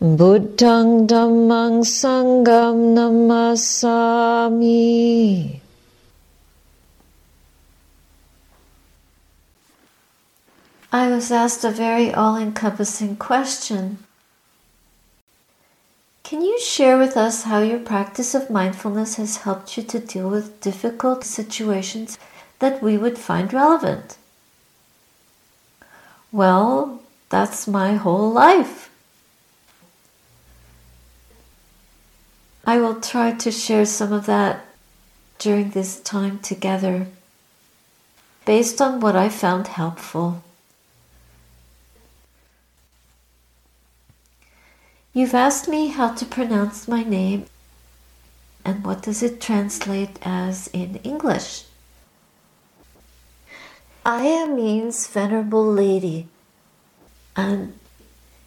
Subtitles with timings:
[0.00, 1.84] Buddhang dhammang
[2.96, 4.80] namasami.
[10.90, 13.98] I was asked a very all encompassing question.
[16.24, 20.30] Can you share with us how your practice of mindfulness has helped you to deal
[20.30, 22.16] with difficult situations
[22.60, 24.16] that we would find relevant?
[26.32, 28.90] Well, that's my whole life.
[32.64, 34.64] I will try to share some of that
[35.38, 37.06] during this time together
[38.44, 40.42] based on what I found helpful.
[45.12, 47.46] You've asked me how to pronounce my name
[48.64, 51.64] and what does it translate as in English.
[54.04, 56.28] Ayya means venerable lady,
[57.38, 57.72] and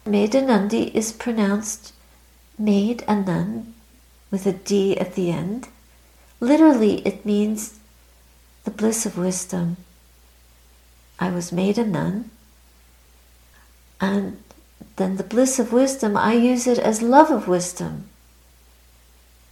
[0.06, 1.94] Medhanandi is pronounced
[2.58, 3.72] Maid Anand
[4.30, 5.68] with a D at the end.
[6.40, 7.80] Literally, it means
[8.64, 9.78] the bliss of wisdom.
[11.18, 12.30] I was made a nun,
[13.98, 14.42] and
[14.96, 18.08] then the bliss of wisdom, I use it as love of wisdom.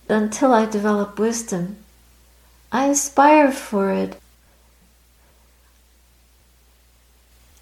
[0.06, 1.76] Until I develop wisdom,
[2.70, 4.19] I aspire for it.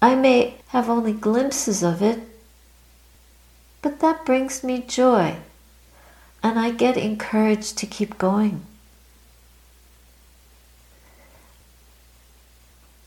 [0.01, 2.19] I may have only glimpses of it,
[3.81, 5.37] but that brings me joy,
[6.41, 8.65] and I get encouraged to keep going.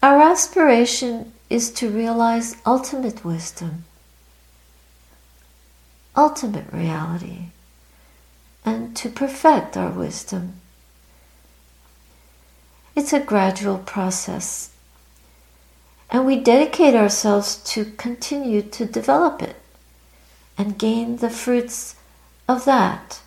[0.02, 3.84] Our aspiration is to realize ultimate wisdom
[6.16, 7.46] ultimate reality
[8.64, 10.54] and to perfect our wisdom.
[12.94, 14.71] It's a gradual process,
[16.12, 19.56] and we dedicate ourselves to continue to develop it
[20.58, 21.96] and gain the fruits
[22.46, 23.22] of that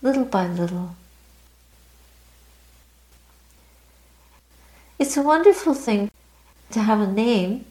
[0.00, 0.94] little by little.
[5.00, 6.12] It's a wonderful thing
[6.70, 7.64] to have a name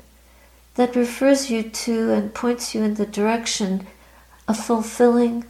[0.75, 3.87] that refers you to and points you in the direction
[4.49, 5.45] of fulfilling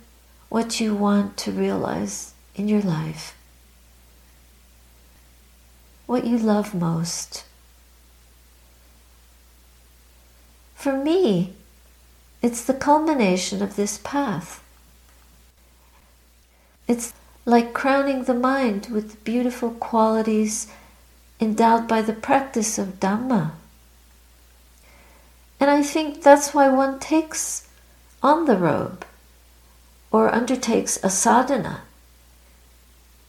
[0.50, 3.36] what you want to realize in your life,
[6.06, 7.44] what you love most.
[10.88, 11.52] For me,
[12.42, 14.64] it's the culmination of this path.
[16.88, 17.12] It's
[17.44, 20.68] like crowning the mind with the beautiful qualities
[21.42, 23.52] endowed by the practice of Dhamma.
[25.60, 27.68] And I think that's why one takes
[28.24, 29.06] on the robe
[30.10, 31.82] or undertakes a sadhana.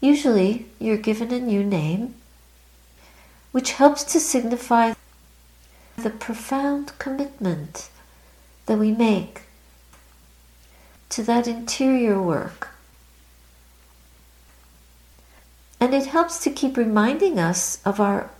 [0.00, 2.14] Usually, you're given a new name,
[3.50, 4.94] which helps to signify
[6.02, 7.90] the profound commitment
[8.66, 9.42] that we make
[11.08, 12.68] to that interior work.
[15.80, 18.30] And it helps to keep reminding us of our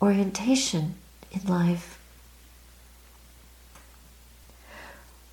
[0.00, 0.94] orientation
[1.32, 1.98] in life.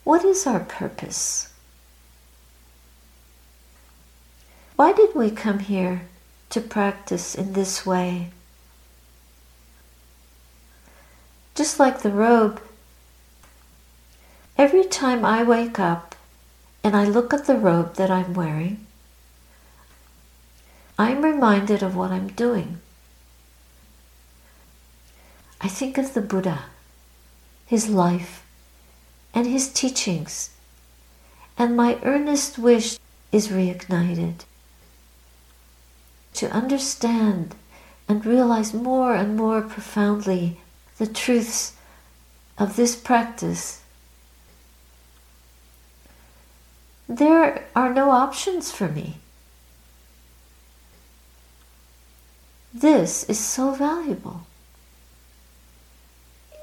[0.04, 1.54] What is our purpose?
[4.76, 6.04] Why did we come here
[6.50, 8.32] to practice in this way?
[11.58, 12.62] Just like the robe,
[14.60, 16.14] every time I wake up
[16.84, 18.86] and I look at the robe that I'm wearing,
[21.00, 22.80] I'm reminded of what I'm doing.
[25.60, 26.66] I think of the Buddha,
[27.66, 28.46] his life,
[29.34, 30.52] and his teachings,
[31.58, 33.00] and my earnest wish
[33.32, 34.46] is reignited.
[36.36, 37.56] To understand
[38.08, 40.60] and realize more and more profoundly
[40.98, 41.74] the truths
[42.58, 43.82] of this practice.
[47.08, 49.18] There are no options for me.
[52.74, 54.46] This is so valuable.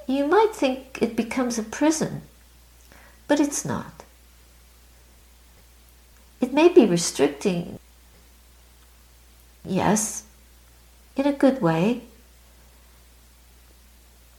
[0.06, 2.22] You might think it becomes a prison
[3.26, 4.04] but it's not.
[6.40, 7.78] It may be restricting,
[9.64, 10.24] yes,
[11.16, 12.02] in a good way,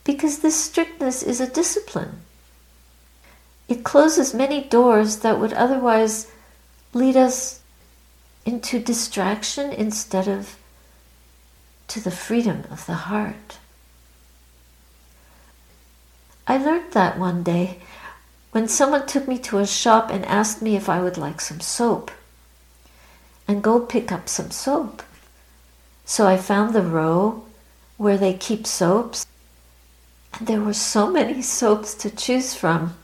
[0.06, 2.22] because this strictness is a discipline.
[3.68, 6.32] It closes many doors that would otherwise
[6.94, 7.60] lead us
[8.46, 10.56] into distraction instead of
[11.90, 13.58] to the freedom of the heart.
[16.48, 17.80] I learned that one day
[18.52, 21.60] when someone took me to a shop and asked me if I would like some
[21.60, 22.12] soap
[23.48, 25.04] and go pick up some soap.
[26.06, 27.44] So I found the row
[27.98, 29.26] where they keep soaps,
[30.38, 32.96] and there were so many soaps to choose from.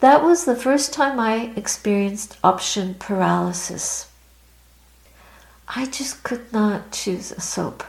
[0.00, 4.10] That was the first time I experienced option paralysis.
[5.68, 7.84] I just could not choose a soap.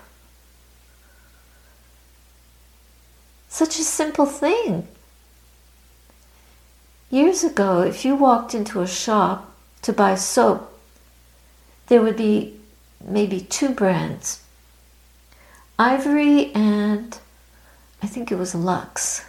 [3.50, 4.88] Such a simple thing.
[7.10, 9.52] Years ago, if you walked into a shop
[9.82, 10.78] to buy soap,
[11.88, 12.60] there would be
[13.04, 14.41] maybe two brands
[15.81, 17.18] Ivory and
[18.04, 19.25] I think it was Lux.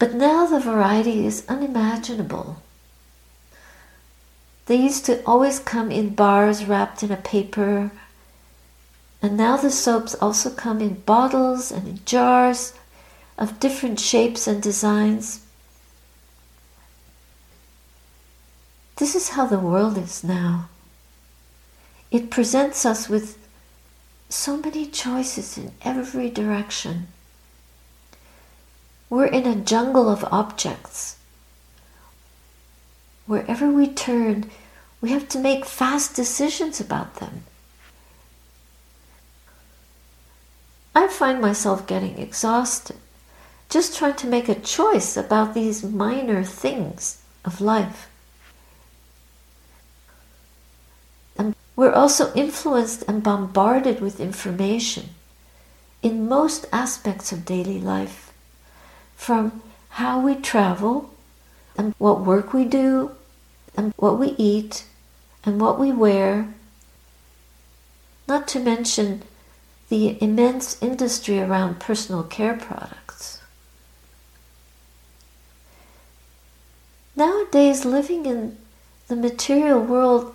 [0.00, 2.60] But now the variety is unimaginable.
[4.66, 7.92] They used to always come in bars wrapped in a paper,
[9.22, 12.74] and now the soaps also come in bottles and in jars
[13.38, 15.46] of different shapes and designs.
[18.96, 20.68] This is how the world is now.
[22.10, 23.39] It presents us with
[24.30, 27.08] so many choices in every direction.
[29.10, 31.18] We're in a jungle of objects.
[33.26, 34.50] Wherever we turn,
[35.00, 37.44] we have to make fast decisions about them.
[40.94, 42.96] I find myself getting exhausted
[43.70, 48.08] just trying to make a choice about these minor things of life.
[51.38, 55.08] And we're also influenced and bombarded with information
[56.02, 58.34] in most aspects of daily life
[59.16, 61.08] from how we travel
[61.78, 63.10] and what work we do
[63.78, 64.84] and what we eat
[65.42, 66.52] and what we wear,
[68.28, 69.22] not to mention
[69.88, 73.40] the immense industry around personal care products.
[77.16, 78.58] Nowadays, living in
[79.08, 80.34] the material world,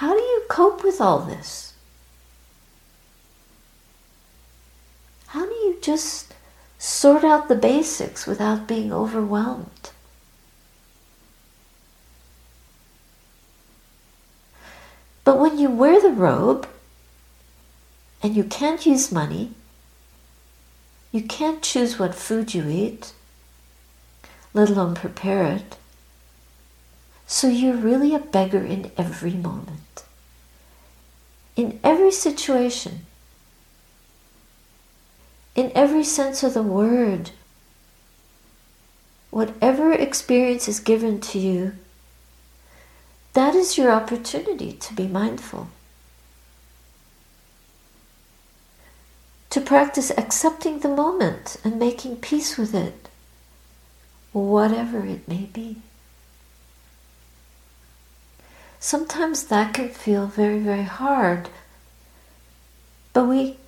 [0.00, 1.74] how do you cope with all this?
[5.26, 6.32] How do you just
[6.78, 9.90] sort out the basics without being overwhelmed?
[15.22, 16.66] But when you wear the robe
[18.22, 19.52] and you can't use money,
[21.12, 23.12] you can't choose what food you eat,
[24.54, 25.76] let alone prepare it.
[27.30, 30.02] So you're really a beggar in every moment.
[31.54, 33.06] In every situation,
[35.54, 37.30] in every sense of the word.
[39.30, 41.74] Whatever experience is given to you,
[43.34, 45.68] that is your opportunity to be mindful.
[49.50, 53.08] To practice accepting the moment and making peace with it,
[54.32, 55.76] whatever it may be.
[58.82, 61.50] Sometimes that can feel very, very hard,
[63.12, 63.58] but we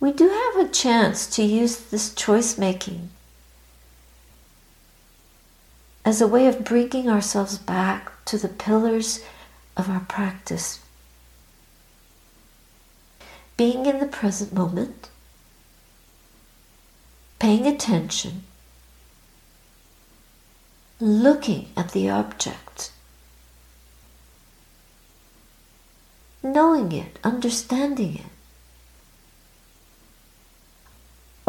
[0.00, 3.10] we do have a chance to use this choice making
[6.06, 9.22] as a way of bringing ourselves back to the pillars
[9.76, 10.80] of our practice.
[13.58, 15.10] Being in the present moment,
[17.38, 18.44] paying attention,
[20.98, 22.90] looking at the object,
[26.42, 28.30] knowing it, understanding it.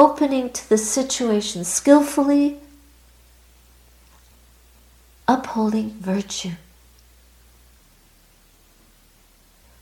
[0.02, 2.58] opening to the situation skillfully,
[5.28, 6.52] upholding virtue.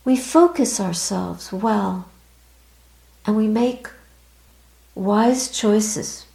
[0.04, 2.10] We focus ourselves well
[3.26, 3.88] and we make
[4.94, 6.26] wise choices.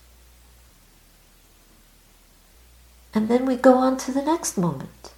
[3.13, 5.14] And then we go on to the next moment.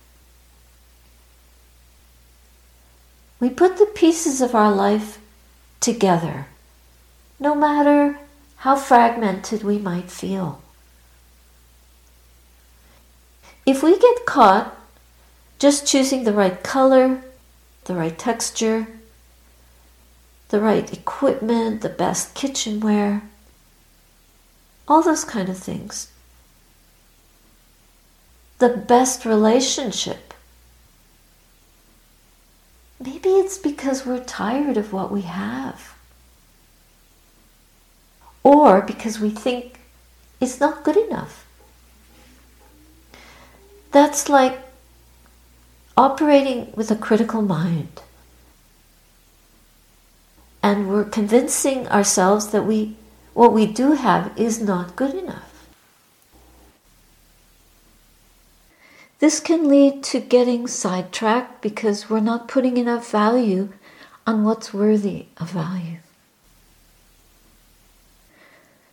[3.46, 5.20] We put the pieces of our life
[5.78, 6.46] together,
[7.38, 8.18] no matter
[8.56, 10.60] how fragmented we might feel.
[13.64, 14.76] If we get caught
[15.60, 17.22] just choosing the right color,
[17.84, 18.88] the right texture,
[20.48, 23.22] the right equipment, the best kitchenware,
[24.88, 26.08] all those kind of things,
[28.58, 30.25] the best relationship,
[33.06, 35.94] maybe it's because we're tired of what we have.
[38.42, 39.78] Or because we think
[40.40, 41.46] it's not good enough.
[43.92, 44.58] That's like
[45.96, 48.02] operating with a critical mind.
[50.62, 52.96] And we're convincing ourselves that we
[53.34, 55.45] what we do have is not good enough.
[59.18, 63.73] This can lead to getting sidetracked because we're not putting enough value
[64.26, 65.99] on what's worthy of value.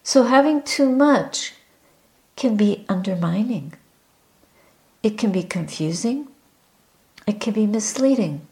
[0.04, 1.54] So, having too much
[2.36, 3.74] can be undermining.
[5.02, 6.28] It can be confusing.
[7.28, 8.48] It can be misleading.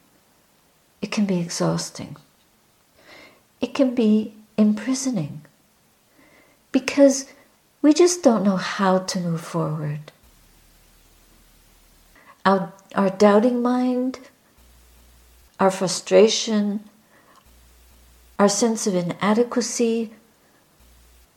[1.02, 2.18] It can be exhausting.
[3.60, 5.42] It can be imprisoning
[6.72, 7.32] because
[7.82, 10.12] we just don't know how to move forward.
[12.46, 14.20] Our, our doubting mind,
[15.60, 16.82] our frustration,
[18.40, 20.12] our sense of inadequacy,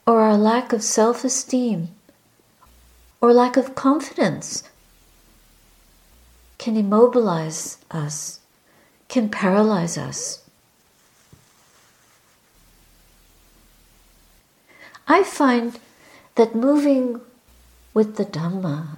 [0.07, 1.89] or our lack of self esteem,
[3.21, 4.63] or lack of confidence
[6.57, 8.39] can immobilize us,
[9.07, 10.41] can paralyze us.
[15.07, 15.79] I find
[16.33, 17.21] that moving
[17.93, 18.97] with the Dhamma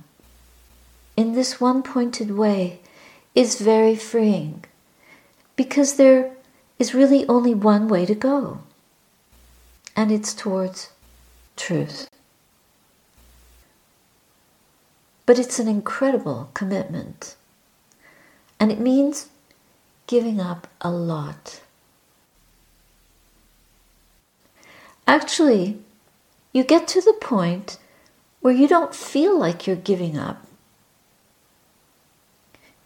[1.17, 2.79] in this one pointed way
[3.33, 4.63] is very freeing
[5.55, 6.31] because there
[6.77, 8.59] is really only one way to go,
[9.95, 10.91] and it's towards
[11.55, 12.07] truth.
[15.25, 17.36] But it's an incredible commitment,
[18.59, 19.29] and it means
[20.05, 21.62] giving up a lot.
[25.07, 25.79] Actually,
[26.53, 27.77] you get to the point
[28.41, 30.47] where you don't feel like you're giving up.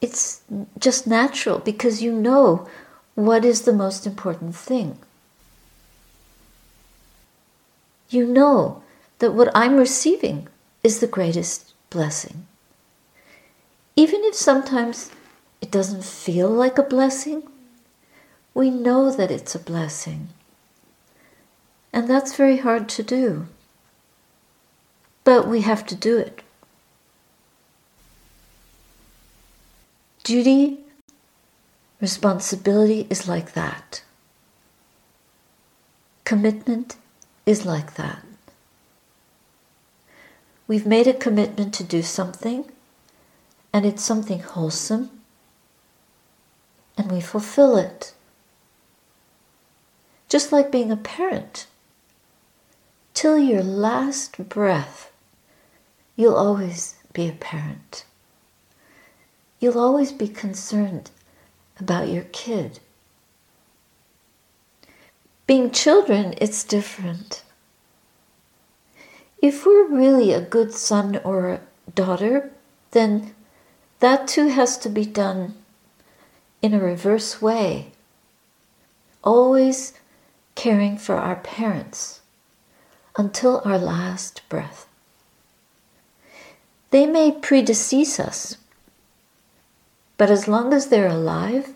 [0.02, 0.42] It's
[0.80, 2.68] just natural because you know
[3.14, 4.98] what is the most important thing.
[8.10, 8.82] You know
[9.20, 10.48] that what I'm receiving
[10.84, 12.48] is the greatest blessing.
[13.96, 15.12] Even if sometimes
[15.62, 17.44] it doesn't feel like a blessing,
[18.54, 20.30] we know that it's a blessing.
[21.94, 23.48] And that's very hard to do.
[25.24, 26.42] But we have to do it.
[30.32, 30.78] Duty,
[32.00, 34.02] responsibility is like that.
[36.24, 36.96] Commitment
[37.46, 38.24] is like that.
[40.70, 42.64] We've made a commitment to do something,
[43.74, 45.10] and it's something wholesome,
[46.98, 48.14] and we fulfill it.
[50.30, 51.68] Just like being a parent.
[53.14, 55.12] Till your last breath,
[56.16, 58.06] You'll always be a parent.
[59.62, 61.12] You'll always be concerned
[61.80, 62.80] about your kid.
[65.46, 67.44] Being children, it's different.
[69.40, 71.62] If we're really a good son or a
[71.94, 72.52] daughter,
[72.90, 73.36] then
[74.00, 75.54] that too has to be done
[76.64, 77.92] in a reverse way.
[79.24, 79.94] Always
[80.56, 82.22] caring for our parents
[83.16, 84.88] until our last breath.
[86.90, 88.58] They may predecease us,
[90.22, 91.74] but as long as they're alive,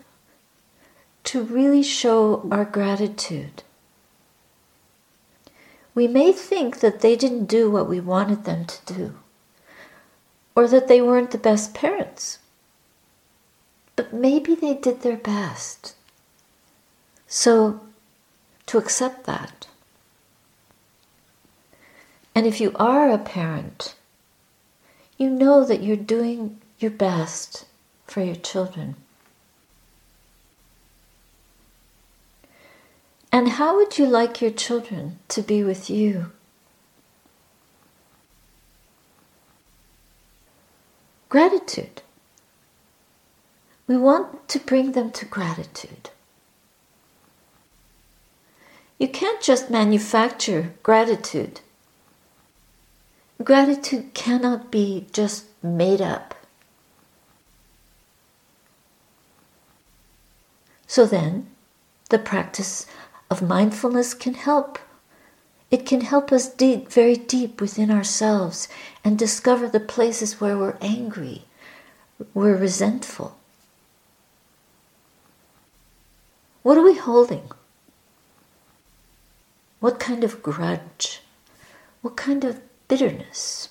[1.24, 3.64] to really show our gratitude.
[5.96, 9.14] We may think that they didn't do what we wanted them to do,
[10.54, 12.38] or that they weren't the best parents,
[13.96, 15.96] but maybe they did their best.
[17.26, 17.80] So,
[18.66, 19.66] to accept that.
[22.32, 23.96] And if you are a parent,
[25.18, 27.64] you know that you're doing your best
[28.06, 28.96] for your children.
[33.32, 36.32] And how would you like your children to be with you?
[41.28, 42.02] Gratitude.
[43.86, 46.10] We want to bring them to gratitude.
[48.98, 51.60] You can't just manufacture gratitude
[53.44, 56.35] Gratitude cannot be just made up.
[60.86, 61.48] So then,
[62.10, 62.86] the practice
[63.30, 64.78] of mindfulness can help.
[65.70, 68.68] It can help us dig very deep within ourselves
[69.04, 71.44] and discover the places where we're angry,
[72.34, 73.36] we're resentful.
[76.62, 77.50] What are we holding?
[79.80, 81.20] What kind of grudge?
[82.02, 83.68] What kind of bitterness.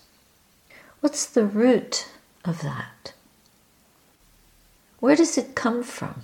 [1.00, 2.08] What's the root
[2.44, 3.14] of that?
[5.00, 6.24] Where does it come from?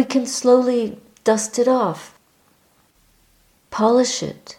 [0.00, 2.18] We can slowly dust it off,
[3.70, 4.56] polish it,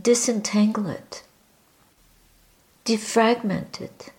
[0.00, 1.22] disentangle it,
[2.86, 4.10] defragment it.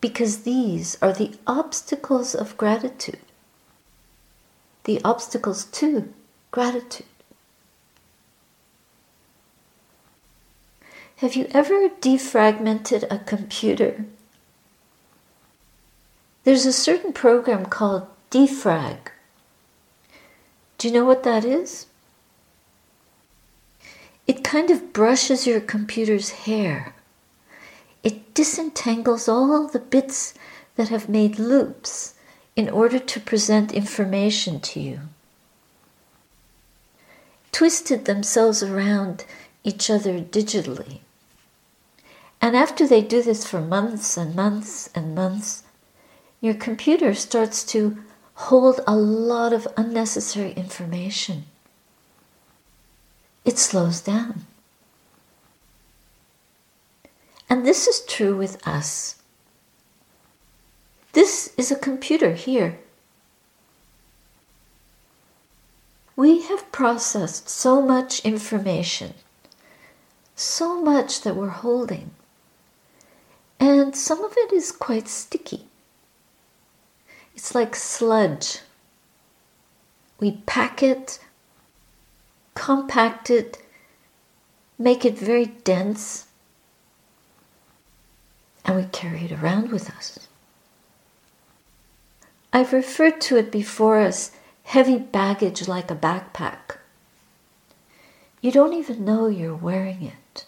[0.00, 3.26] Because these are the obstacles of gratitude,
[4.84, 6.08] the obstacles to
[6.50, 7.14] gratitude.
[11.16, 14.06] Have you ever defragmented a computer?
[16.44, 18.98] There's a certain program called defrag.
[20.78, 21.86] Do you know what that is?
[24.26, 26.94] It kind of brushes your computer's hair.
[28.02, 30.34] It disentangles all the bits
[30.76, 32.14] that have made loops
[32.56, 35.00] in order to present information to you.
[37.52, 39.26] Twisted themselves around
[39.62, 41.00] each other digitally.
[42.40, 45.64] And after they do this for months and months and months,
[46.40, 47.98] your computer starts to
[48.34, 51.44] hold a lot of unnecessary information.
[53.44, 54.46] It slows down.
[57.48, 59.16] And this is true with us.
[61.12, 62.78] This is a computer here.
[66.16, 69.14] We have processed so much information,
[70.36, 72.12] so much that we're holding
[73.60, 75.66] and some of it is quite sticky.
[77.40, 78.58] It's like sludge.
[80.18, 81.18] We pack it,
[82.54, 83.56] compact it,
[84.78, 86.26] make it very dense,
[88.62, 90.28] and we carry it around with us.
[92.52, 94.32] I've referred to it before as
[94.64, 96.76] heavy baggage like a backpack.
[98.42, 100.44] You don't even know you're wearing it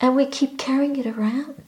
[0.00, 1.65] and we keep carrying it around.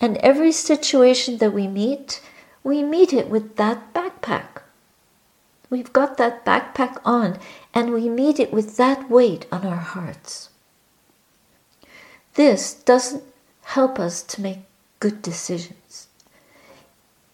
[0.00, 2.20] And every situation that we meet,
[2.62, 4.62] we meet it with that backpack.
[5.70, 7.38] We've got that backpack on,
[7.74, 10.50] and we meet it with that weight on our hearts.
[12.34, 13.24] This doesn't
[13.62, 14.60] help us to make
[15.00, 16.08] good decisions,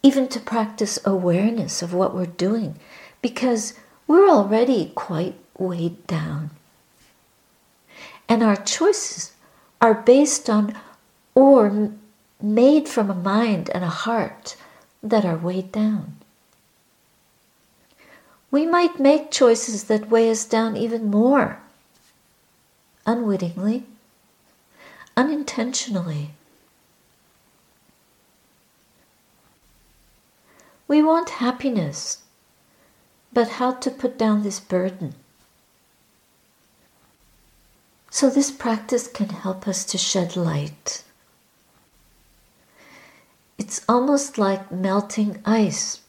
[0.02, 2.78] even to practice awareness of what we're doing,
[3.22, 3.74] because
[4.06, 6.50] we're already quite weighed down.
[8.28, 9.32] And our choices
[9.80, 10.74] are based on
[11.34, 11.92] or
[12.44, 14.56] made from a mind and a heart
[15.02, 16.16] that are weighed down.
[18.50, 21.58] We might make choices that weigh us down even more,
[23.06, 23.84] unwittingly,
[25.16, 26.30] unintentionally.
[30.86, 32.22] We want happiness,
[33.32, 35.14] but how to put down this burden?
[38.10, 41.02] So, this practice can help us to shed light.
[43.58, 46.00] It's almost like melting ice.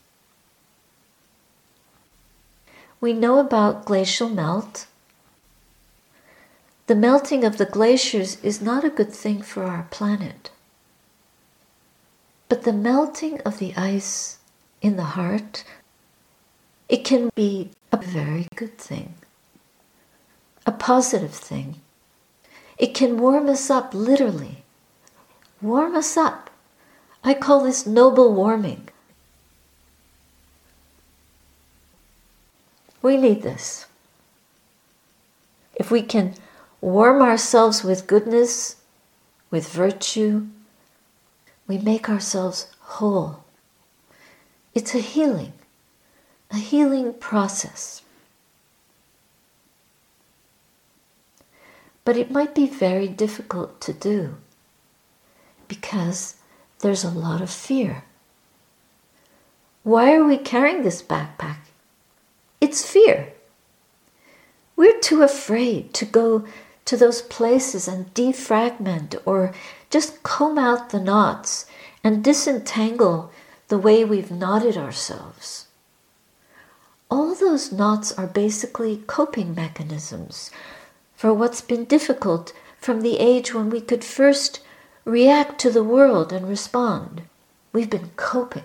[3.00, 4.88] We know about glacial melt.
[6.88, 10.52] The melting of the glaciers is not a good thing for our planet.
[12.48, 14.38] But the melting of the ice
[14.82, 15.64] in the heart,
[16.88, 19.16] it can be a very good thing,
[20.66, 21.82] a positive thing.
[22.78, 24.64] It can warm us up, literally.
[25.62, 26.45] Warm us up.
[27.28, 28.88] I call this noble warming.
[33.02, 33.88] We need this.
[35.74, 36.36] If we can
[36.82, 38.76] warm ourselves with goodness,
[39.50, 40.46] with virtue,
[41.68, 43.44] we make ourselves whole.
[44.76, 45.54] It's a healing,
[46.52, 48.04] a healing process.
[52.04, 54.36] But it might be very difficult to do
[55.68, 56.36] because
[56.86, 58.04] there's a lot of fear.
[59.82, 61.58] Why are we carrying this backpack?
[62.62, 63.34] It's fear.
[64.76, 66.46] We're too afraid to go
[66.86, 69.52] to those places and defragment or
[69.90, 71.66] just comb out the knots
[72.04, 73.32] and disentangle
[73.70, 75.66] the way we've knotted ourselves.
[77.10, 80.52] All those knots are basically coping mechanisms
[81.16, 84.60] for what's been difficult from the age when we could first
[85.06, 87.22] react to the world and respond.
[87.72, 88.64] We've been coping.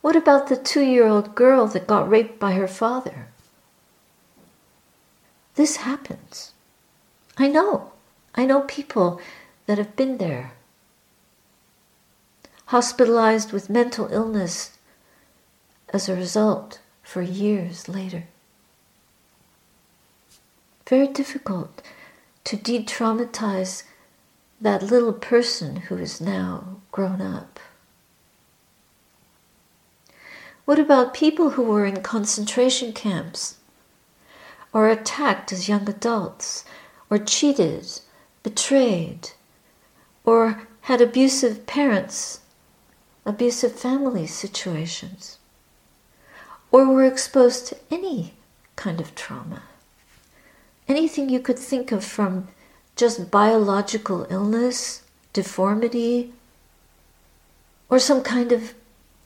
[0.00, 3.28] What about the two year old girl that got raped by her father?
[5.54, 6.52] This happens.
[7.36, 7.92] I know.
[8.34, 9.20] I know people
[9.66, 10.52] that have been there.
[12.66, 14.78] Hospitalized with mental illness
[15.90, 18.24] as a result for years later
[20.92, 21.80] very difficult
[22.44, 23.84] to de traumatize
[24.60, 27.58] that little person who is now grown up?
[30.64, 33.56] What about people who were in concentration camps,
[34.72, 36.64] or attacked as young adults,
[37.10, 38.00] or cheated,
[38.42, 39.30] betrayed,
[40.24, 42.40] or had abusive parents,
[43.26, 45.38] abusive family situations,
[46.70, 48.34] or were exposed to any
[48.76, 49.62] kind of trauma?
[50.94, 52.48] Anything you could think of from
[52.96, 55.02] just biological illness,
[55.32, 56.34] deformity,
[57.88, 58.74] or some kind of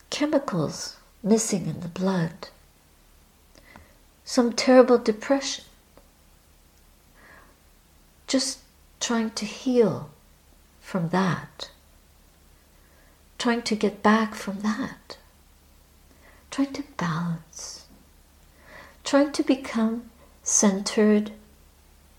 [0.08, 2.50] chemicals missing in the blood,
[4.24, 5.64] some terrible depression,
[8.28, 8.60] just
[9.00, 10.10] trying to heal
[10.80, 11.70] from that,
[13.38, 15.16] trying to get back from that,
[16.52, 17.86] trying to balance,
[19.02, 20.08] trying to become
[20.44, 21.32] centered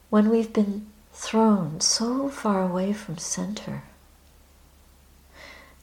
[0.10, 3.84] when we've been thrown so far away from center.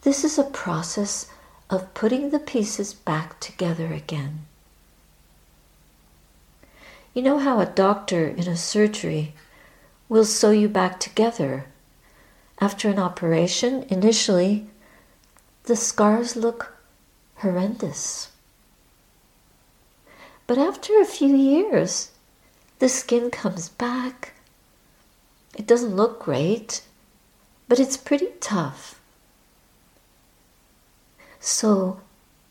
[0.03, 1.27] This is a process
[1.69, 4.47] of putting the pieces back together again.
[7.15, 9.35] You know how a doctor in a surgery
[10.09, 11.67] will sew you back together.
[12.61, 14.67] After an operation, initially,
[15.65, 16.77] the scars look
[17.37, 18.31] horrendous.
[20.47, 22.11] But after a few years,
[22.85, 24.35] the skin comes back.
[25.57, 26.83] It doesn't look great,
[27.67, 29.01] but it's pretty tough
[31.41, 31.99] so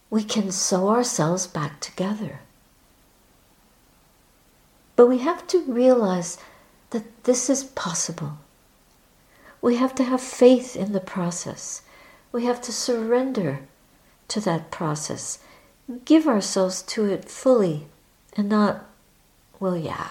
[0.10, 2.40] we can sew ourselves back together.
[4.96, 6.40] But we have to realize
[6.90, 8.40] that this is possible.
[9.62, 11.84] We have to have faith in the process.
[12.32, 13.60] We have to surrender
[14.30, 15.38] to that process,
[16.06, 17.86] give ourselves to it fully,
[18.36, 18.86] and not,
[19.60, 20.10] well, yeah,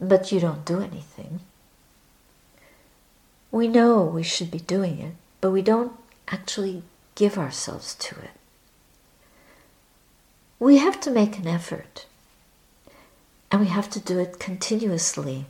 [0.00, 1.40] but you don't do anything.
[3.50, 5.92] We know we should be doing it, but we don't
[6.28, 6.82] actually
[7.14, 8.30] give ourselves to it.
[10.58, 12.06] We have to make an effort,
[13.52, 15.46] and we have to do it continuously.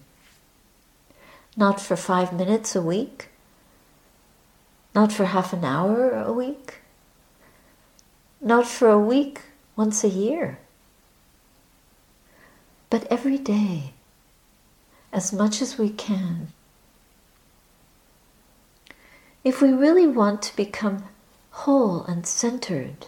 [1.56, 3.28] Not for five minutes a week,
[4.94, 6.80] not for half an hour a week,
[8.40, 9.40] not for a week
[9.76, 10.58] once a year,
[12.90, 13.93] but every day,
[15.14, 16.48] as much as we can.
[19.42, 21.04] If we really want to become
[21.50, 23.06] whole and centered,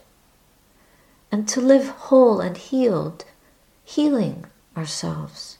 [1.32, 3.24] and to live whole and healed,
[3.84, 5.58] healing ourselves.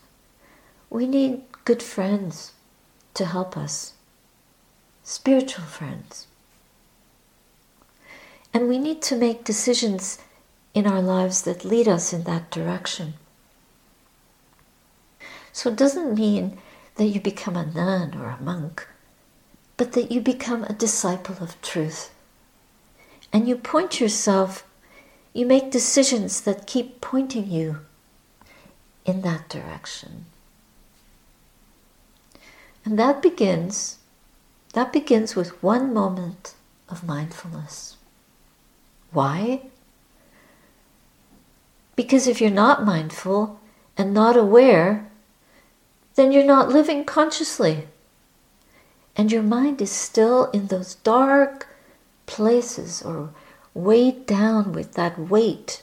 [0.89, 2.53] We need good friends
[3.15, 3.95] to help us,
[5.03, 6.29] spiritual friends.
[8.55, 10.19] And we need to make decisions
[10.75, 13.15] in our lives that lead us in that direction.
[15.57, 16.59] So it doesn't mean
[16.97, 18.87] that you become a nun or a monk,
[19.79, 22.11] but that you become a disciple of truth
[23.33, 24.67] and you point yourself,
[25.33, 27.79] you make decisions that keep pointing you
[29.07, 30.27] in that direction.
[32.85, 33.97] And that begins
[34.75, 36.53] that begins with one moment
[36.91, 37.97] of mindfulness.
[39.11, 39.63] Why?
[41.97, 43.59] Because if you're not mindful
[43.97, 45.09] and not aware,
[46.17, 47.87] then you're not living consciously.
[49.15, 51.69] And your mind is still in those dark,
[52.27, 53.31] places or
[53.73, 55.83] weighed down with that weight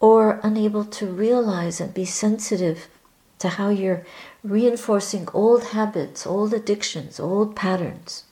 [0.00, 2.88] or unable to realize and be sensitive
[3.38, 4.04] to how you're
[4.42, 8.24] reinforcing old habits, old addictions, old patterns.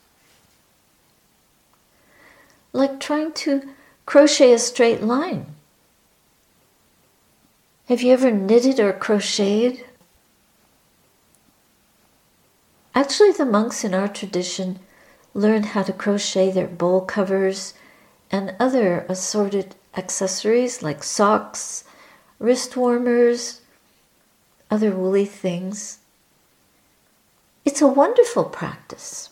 [2.73, 3.69] Like trying to
[4.05, 5.47] crochet a straight line.
[7.87, 9.86] Have you ever knitted or crocheted?
[12.97, 14.79] Actually, the monks in our tradition
[15.35, 17.75] learned how to crochet their bowl covers
[18.31, 21.83] and other assorted accessories like socks,
[22.39, 23.61] wrist warmers,
[24.71, 25.99] other woolly things.
[27.65, 29.29] It's a wonderful practice.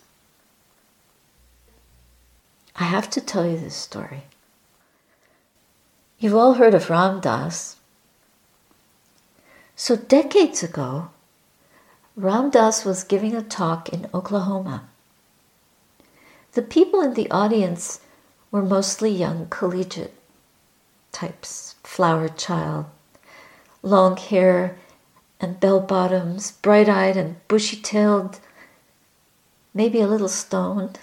[2.76, 4.26] I have to tell you this story.
[6.20, 7.78] You've all heard of Ram Dass.
[9.76, 11.10] So, decades ago,
[12.18, 14.88] Ram Dass was giving a talk in Oklahoma.
[16.54, 18.00] The people in the audience
[18.52, 20.14] were mostly young collegiate
[21.12, 22.86] types, flower child,
[23.84, 24.78] long hair
[25.42, 28.40] and bell bottoms, bright eyed and bushy tailed,
[29.74, 31.00] maybe a little stoned.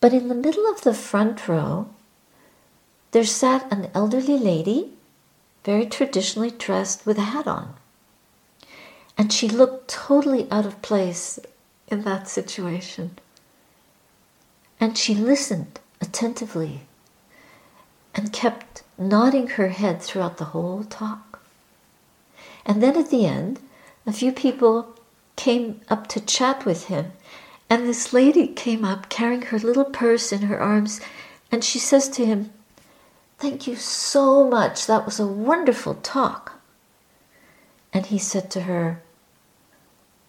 [0.00, 1.88] But in the middle of the front row,
[3.12, 4.94] there sat an elderly lady,
[5.62, 7.77] very traditionally dressed with a hat on.
[9.18, 11.40] And she looked totally out of place
[11.88, 13.18] in that situation.
[14.78, 16.82] And she listened attentively
[18.14, 21.40] and kept nodding her head throughout the whole talk.
[22.64, 23.60] And then at the end,
[24.06, 24.94] a few people
[25.34, 27.12] came up to chat with him.
[27.68, 31.00] And this lady came up carrying her little purse in her arms.
[31.50, 32.52] And she says to him,
[33.38, 34.86] Thank you so much.
[34.86, 36.60] That was a wonderful talk.
[37.92, 39.00] And he said to her,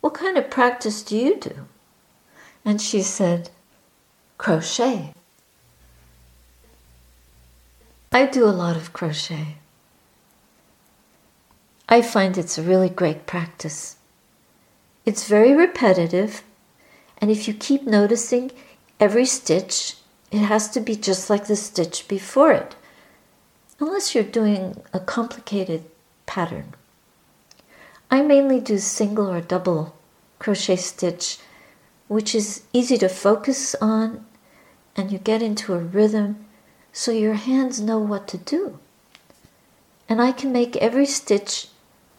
[0.01, 1.67] What kind of practice do you do?
[2.63, 3.49] And she said,
[4.37, 5.13] Crochet.
[8.11, 9.57] I do a lot of crochet.
[11.87, 13.97] I find it's a really great practice.
[15.05, 16.43] It's very repetitive,
[17.19, 18.51] and if you keep noticing
[18.99, 19.95] every stitch,
[20.31, 22.75] it has to be just like the stitch before it,
[23.79, 25.83] unless you're doing a complicated
[26.25, 26.73] pattern.
[28.11, 29.95] I mainly do single or double
[30.39, 31.37] crochet stitch,
[32.07, 34.25] which is easy to focus on
[34.95, 36.45] and you get into a rhythm
[36.91, 38.79] so your hands know what to do.
[40.07, 41.67] And I can make every stitch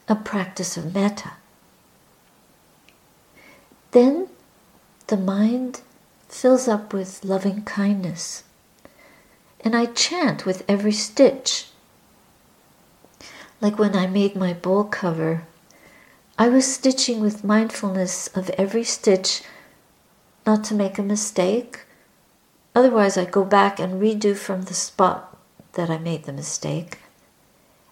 [0.08, 1.32] a practice of metta.
[3.90, 4.28] Then
[5.08, 5.80] the mind
[6.28, 8.44] fills up with loving kindness.
[9.60, 11.66] And I chant with every stitch.
[13.60, 15.42] Like when I made my bowl cover,
[16.40, 19.42] I was stitching with mindfulness of every stitch,
[20.46, 21.80] not to make a mistake.
[22.74, 25.36] Otherwise, I go back and redo from the spot
[25.74, 26.96] that I made the mistake.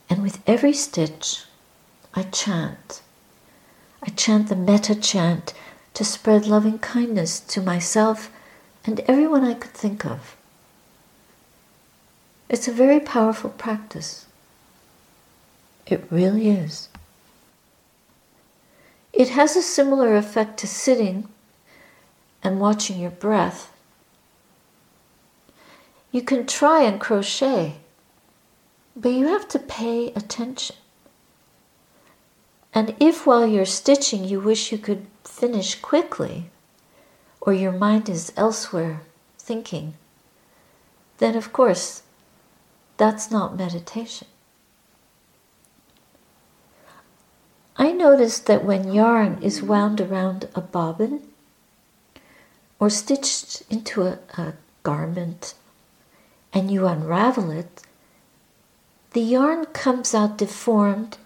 [0.08, 1.44] And with every stitch,
[2.14, 3.02] I chant.
[4.02, 5.52] I chant the metta chant
[5.92, 8.30] to spread loving kindness to myself
[8.86, 10.34] and everyone I could think of.
[12.48, 14.24] It's a very powerful practice.
[15.86, 16.88] It really is.
[19.12, 21.28] It has a similar effect to sitting
[22.42, 23.72] and watching your breath.
[26.12, 27.76] You can try and crochet,
[28.96, 30.76] but you have to pay attention.
[32.74, 36.50] And if while you're stitching you wish you could finish quickly,
[37.40, 39.02] or your mind is elsewhere
[39.38, 39.94] thinking,
[41.18, 42.02] then of course
[42.96, 44.28] that's not meditation.
[47.80, 51.22] I noticed that when yarn is wound around a bobbin
[52.80, 55.54] or stitched into a, a garment
[56.52, 57.82] and you unravel it,
[59.12, 61.18] the yarn comes out deformed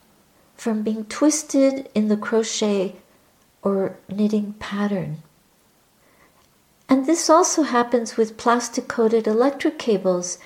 [0.54, 2.96] from being twisted in the crochet
[3.62, 5.22] or knitting pattern.
[6.86, 10.36] And this also happens with plastic coated electric cables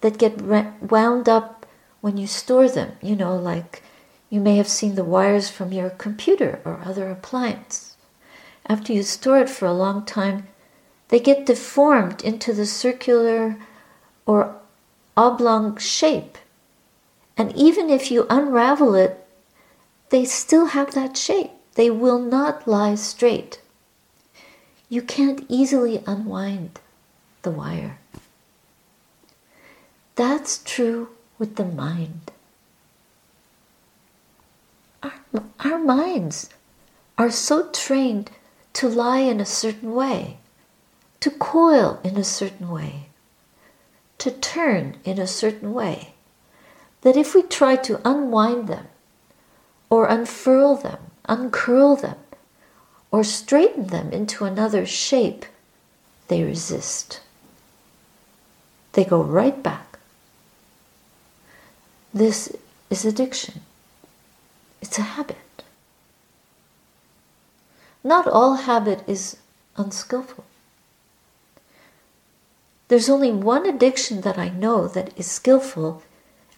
[0.00, 1.66] that get wound up
[2.00, 3.82] when you store them, you know, like
[4.30, 7.96] you may have seen the wires from your computer or other appliance.
[8.66, 10.48] After you store it for a long time,
[11.08, 13.56] they get deformed into the circular
[14.26, 14.56] or
[15.16, 16.38] oblong shape.
[17.36, 19.26] And even if you unravel it,
[20.10, 21.50] they still have that shape.
[21.74, 23.60] They will not lie straight.
[24.88, 26.80] You can't easily unwind
[27.42, 27.98] the wire.
[30.14, 31.08] That's true
[31.38, 32.30] with the mind
[35.04, 35.12] our,
[35.60, 36.50] our minds
[37.16, 38.30] are so trained
[38.72, 40.38] to lie in a certain way,
[41.20, 43.06] to coil in a certain way,
[44.18, 46.14] to turn in a certain way,
[47.02, 48.88] that if we try to unwind them,
[49.90, 52.16] or unfurl them, uncurl them,
[53.10, 55.44] or straighten them into another shape,
[56.28, 57.20] they resist.
[58.94, 59.98] They go right back.
[62.12, 62.56] This
[62.90, 63.60] is addiction.
[64.94, 65.64] It's a habit.
[68.04, 69.38] Not all habit is
[69.76, 70.44] unskillful.
[72.86, 76.04] There's only one addiction that I know that is skillful,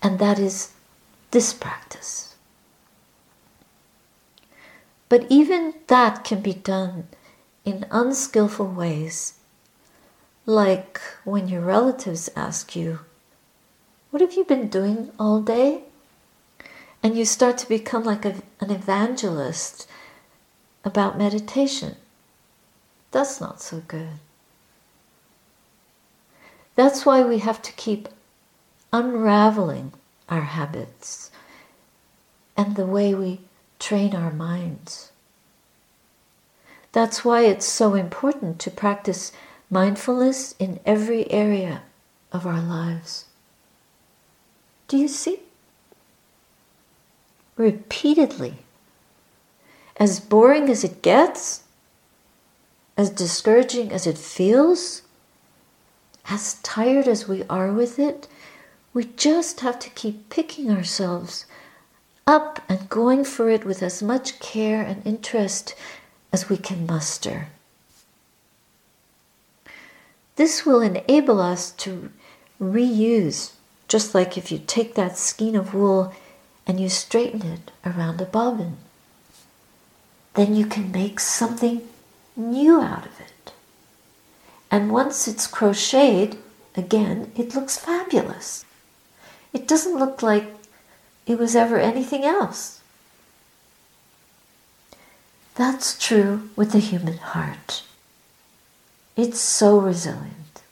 [0.02, 0.74] and that is
[1.30, 2.34] this practice.
[5.08, 7.08] But even that can be done
[7.64, 9.38] in unskillful ways,
[10.44, 12.98] like when your relatives ask you,
[14.10, 15.85] What have you been doing all day?
[17.06, 19.88] And you start to become like a, an evangelist
[20.84, 21.94] about meditation.
[23.12, 24.18] That's not so good.
[26.74, 28.08] That's why we have to keep
[28.92, 29.92] unraveling
[30.28, 31.30] our habits
[32.56, 33.38] and the way we
[33.78, 35.12] train our minds.
[36.90, 39.30] That's why it's so important to practice
[39.70, 41.82] mindfulness in every area
[42.32, 43.26] of our lives.
[44.88, 45.45] Do you see?
[47.56, 48.58] Repeatedly.
[49.98, 51.62] as boring as it gets,
[52.96, 55.02] as discouraging as it feels,
[56.28, 58.28] as tired as we are with it,
[58.92, 61.46] we just have to keep picking ourselves
[62.26, 65.74] up and going for it with as much care and interest
[66.32, 67.48] as we can muster.
[70.36, 72.10] This will enable us to
[72.60, 73.52] reuse,
[73.88, 76.12] just like if you take that skein of wool
[76.66, 78.76] and you straighten it around a bobbin.
[80.34, 81.82] Then you can make something
[82.36, 83.52] new out of it.
[84.70, 86.36] And once it's crocheted,
[86.76, 88.64] again, it looks fabulous.
[89.52, 90.54] It doesn't look like
[91.26, 92.80] it was ever anything else.
[95.54, 97.82] That's true with the human heart.
[99.16, 100.62] It's so resilient.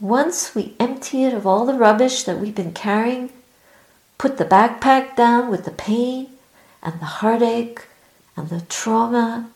[0.00, 3.30] Once we empty it of all the rubbish that we've been carrying,
[4.18, 6.28] put the backpack down with the pain
[6.82, 7.86] and the heartache
[8.36, 9.50] and the trauma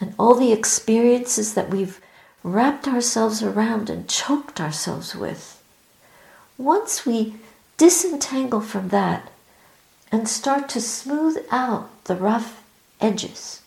[0.00, 2.00] and all the experiences that we've
[2.42, 5.62] wrapped ourselves around and choked ourselves with.
[6.58, 7.34] Once we
[7.76, 9.30] disentangle from that
[10.12, 12.62] and start to smooth out the rough
[13.00, 13.62] edges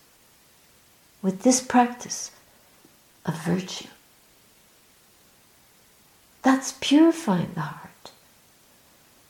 [1.20, 2.30] with this practice
[3.26, 3.88] of virtue.
[6.42, 7.87] That's purifying the heart,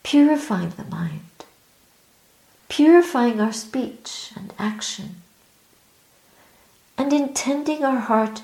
[0.09, 1.45] purifying the mind,
[2.71, 5.17] purifying our speech and action,
[6.97, 8.41] and intending our heart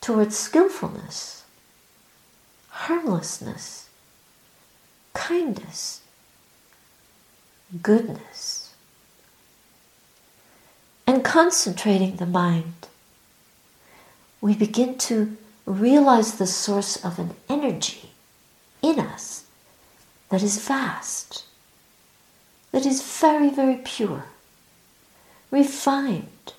[0.00, 1.42] towards skillfulness,
[2.68, 3.88] harmlessness,
[5.12, 6.00] kindness,
[7.82, 8.72] goodness,
[11.08, 12.86] and concentrating the mind
[14.40, 18.10] we begin to realize the source of an energy
[18.80, 19.46] in us
[20.30, 21.44] that is vast,
[22.72, 24.24] that is very, very pure,
[25.50, 26.54] refined,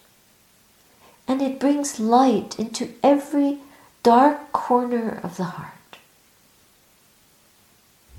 [1.27, 3.59] and it brings light into every
[4.03, 5.97] dark corner of the heart.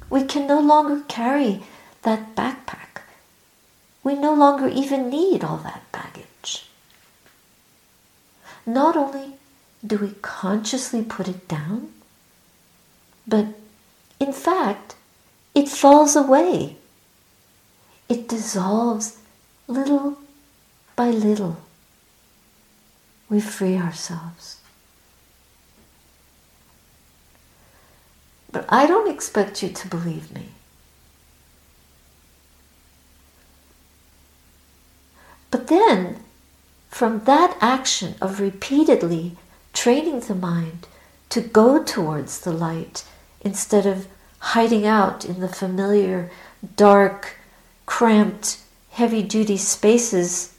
[0.08, 1.62] We can no longer carry
[2.02, 3.02] that backpack.
[4.02, 6.66] We no longer even need all that baggage.
[8.66, 9.34] Not only
[9.84, 11.92] do we consciously put it down?
[13.26, 13.46] But
[14.20, 14.94] in fact,
[15.54, 16.76] it falls away.
[18.08, 19.18] It dissolves
[19.66, 20.18] little
[20.96, 21.58] by little.
[23.28, 24.58] We free ourselves.
[28.50, 30.48] But I don't expect you to believe me.
[35.50, 36.24] But then,
[36.90, 39.36] from that action of repeatedly
[39.72, 40.86] training the mind
[41.30, 43.04] to go towards the light
[43.40, 44.06] instead of
[44.42, 46.28] hiding out in the familiar,
[46.76, 47.36] dark,
[47.86, 48.58] cramped,
[48.90, 50.52] heavy duty spaces.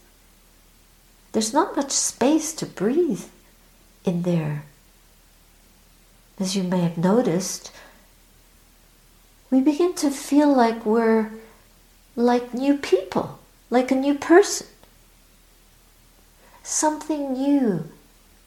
[1.34, 3.26] There's not much space to breathe
[4.06, 4.64] in there.
[6.40, 7.74] As you may have noticed,
[9.52, 11.32] we begin to feel like we're
[12.16, 14.68] like new people, like a new person.
[16.64, 17.90] Something new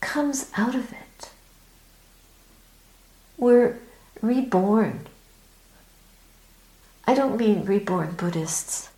[0.00, 1.30] comes out of it.
[3.36, 3.78] We're
[4.22, 5.06] reborn.
[7.06, 8.90] I don't mean reborn Buddhists.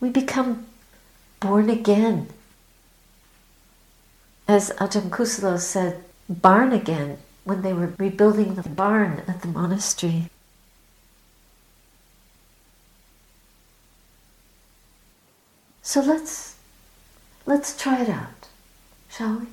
[0.00, 0.66] We become
[1.40, 2.28] born again.
[4.46, 10.30] As Ajahn Kusalo said, barn again when they were rebuilding the barn at the monastery.
[15.82, 16.50] So let's
[17.50, 18.46] Let's try it out,
[19.08, 19.46] shall we?